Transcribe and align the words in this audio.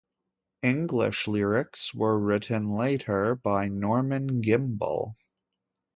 English 0.63 1.27
lyrics 1.27 1.93
were 1.93 2.17
written 2.17 2.71
later 2.71 3.35
by 3.35 3.67
Norman 3.67 4.41
Gimbel. 4.41 5.13